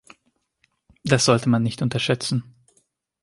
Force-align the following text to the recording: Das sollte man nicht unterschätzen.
Das 1.03 1.25
sollte 1.25 1.47
man 1.47 1.61
nicht 1.61 1.83
unterschätzen. 1.83 2.55